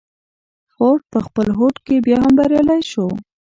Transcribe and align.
فورډ 0.73 1.01
په 1.13 1.19
خپل 1.25 1.47
هوډ 1.57 1.75
کې 1.85 1.95
بيا 2.05 2.17
هم 2.23 2.33
بريالی 2.39 2.81
شو. 2.91 3.07